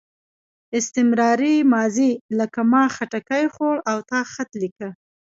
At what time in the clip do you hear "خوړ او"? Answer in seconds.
3.53-3.97